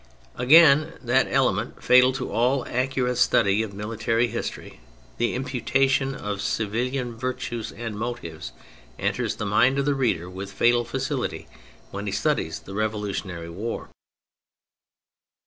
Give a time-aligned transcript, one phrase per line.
[0.35, 4.79] Again, that element fatal to all accurate study of military history,
[5.19, 8.51] the imputation of civilian virtues and motives,
[8.97, 11.47] enters the mind of the reader with fatal facility
[11.91, 13.89] when he studies the revolutionary wars.